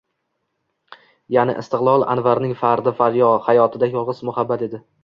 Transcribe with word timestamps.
ya’ni 1.35 1.55
istiqbol 1.65 2.07
Anvarning 2.15 2.57
fardi 2.65 2.95
hayotida 3.51 3.93
yolg’iz 3.97 4.29
muhabbat 4.33 4.69
edi”. 4.73 4.87